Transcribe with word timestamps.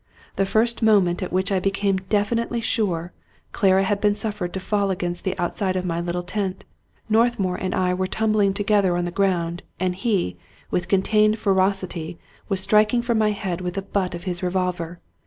The 0.35 0.47
first 0.47 0.81
moment 0.81 1.21
at 1.21 1.31
which 1.31 1.51
I 1.51 1.59
became 1.59 1.97
definitely 1.97 2.59
sure, 2.59 3.13
Clara 3.51 3.83
had 3.83 4.01
been 4.01 4.15
suffered 4.15 4.51
to 4.55 4.59
fall 4.59 4.89
against 4.89 5.23
the 5.25 5.37
outside 5.37 5.75
of 5.75 5.85
my 5.85 6.01
little 6.01 6.23
tent, 6.23 6.63
Northmour 7.07 7.55
and 7.57 7.75
I 7.75 7.93
were 7.93 8.07
tumbling 8.07 8.55
together 8.55 8.97
on 8.97 9.05
the 9.05 9.11
ground, 9.11 9.61
and 9.79 9.93
he, 9.93 10.37
with 10.71 10.87
contained 10.87 11.37
ferocity, 11.37 12.17
was 12.49 12.61
striking 12.61 13.03
for 13.03 13.13
my 13.13 13.29
head 13.29 13.61
with 13.61 13.75
the 13.75 13.83
butt 13.83 14.15
of 14.15 14.23
his 14.23 14.41
revolver. 14.41 14.99